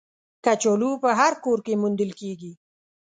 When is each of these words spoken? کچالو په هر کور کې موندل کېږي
کچالو 0.45 0.91
په 1.03 1.09
هر 1.19 1.33
کور 1.43 1.59
کې 1.65 1.73
موندل 1.81 2.11
کېږي 2.19 2.51